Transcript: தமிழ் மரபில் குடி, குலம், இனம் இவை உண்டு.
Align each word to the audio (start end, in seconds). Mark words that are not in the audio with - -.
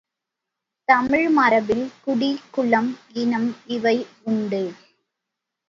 தமிழ் 0.87 1.27
மரபில் 1.29 1.91
குடி, 2.03 2.31
குலம், 2.51 2.91
இனம் 3.13 3.55
இவை 3.67 3.97
உண்டு. 4.23 4.63